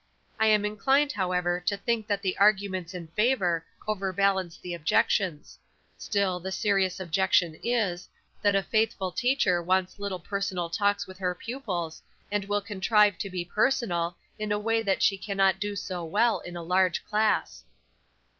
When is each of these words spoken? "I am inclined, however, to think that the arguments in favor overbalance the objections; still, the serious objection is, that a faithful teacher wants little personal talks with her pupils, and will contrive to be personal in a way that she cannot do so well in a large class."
"I 0.39 0.47
am 0.47 0.65
inclined, 0.65 1.11
however, 1.11 1.59
to 1.67 1.77
think 1.77 2.07
that 2.07 2.23
the 2.23 2.35
arguments 2.39 2.95
in 2.95 3.09
favor 3.09 3.63
overbalance 3.87 4.57
the 4.57 4.73
objections; 4.73 5.59
still, 5.95 6.39
the 6.39 6.51
serious 6.51 6.99
objection 6.99 7.53
is, 7.61 8.09
that 8.41 8.55
a 8.55 8.63
faithful 8.63 9.11
teacher 9.11 9.61
wants 9.61 9.99
little 9.99 10.17
personal 10.17 10.71
talks 10.71 11.05
with 11.05 11.19
her 11.19 11.35
pupils, 11.35 12.01
and 12.31 12.45
will 12.45 12.61
contrive 12.61 13.19
to 13.19 13.29
be 13.29 13.45
personal 13.45 14.17
in 14.39 14.51
a 14.51 14.57
way 14.57 14.81
that 14.81 15.03
she 15.03 15.19
cannot 15.19 15.59
do 15.59 15.75
so 15.75 16.03
well 16.03 16.39
in 16.39 16.55
a 16.55 16.63
large 16.63 17.05
class." 17.05 17.63